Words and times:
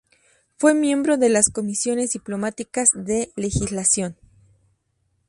Fue 0.57 0.73
miembro 0.73 1.17
de 1.19 1.29
las 1.29 1.51
comisiones 1.51 2.13
diplomáticas 2.13 2.89
de 2.95 3.31
legislación. 3.35 4.17